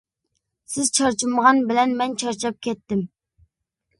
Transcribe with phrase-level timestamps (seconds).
[0.75, 3.03] سىز چارچىمىغان بىلەن مەن چارچاپ كەتتىم!